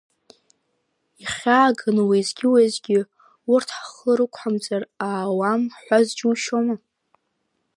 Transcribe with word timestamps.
Ихьааганы 1.23 2.03
уеизгьы-уеизгьы 2.09 2.99
урҭ 3.53 3.69
ҳхы 3.79 4.11
рықәҳамҵар 4.17 4.83
аауам 5.07 5.61
ҳҳәаз 5.75 6.07
џьушьома. 6.17 6.75